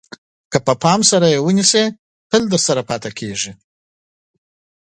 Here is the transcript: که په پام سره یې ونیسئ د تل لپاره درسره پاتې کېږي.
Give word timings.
که 0.51 0.57
په 0.65 0.73
پام 0.83 0.99
سره 1.11 1.27
یې 1.33 1.39
ونیسئ 1.45 1.85
د 1.91 1.95
تل 2.29 2.41
لپاره 2.41 2.51
درسره 2.53 2.81
پاتې 2.89 3.09
کېږي. 3.19 3.51